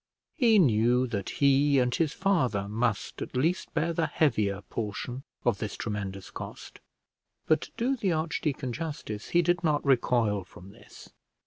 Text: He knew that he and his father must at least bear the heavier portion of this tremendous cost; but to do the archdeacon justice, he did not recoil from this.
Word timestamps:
He 0.33 0.57
knew 0.57 1.05
that 1.05 1.29
he 1.29 1.77
and 1.77 1.93
his 1.93 2.11
father 2.11 2.67
must 2.67 3.21
at 3.21 3.35
least 3.37 3.71
bear 3.75 3.93
the 3.93 4.07
heavier 4.07 4.63
portion 4.63 5.21
of 5.45 5.59
this 5.59 5.77
tremendous 5.77 6.31
cost; 6.31 6.79
but 7.45 7.61
to 7.61 7.71
do 7.77 7.95
the 7.95 8.11
archdeacon 8.11 8.73
justice, 8.73 9.29
he 9.29 9.43
did 9.43 9.63
not 9.63 9.85
recoil 9.85 10.43
from 10.43 10.71
this. 10.71 11.11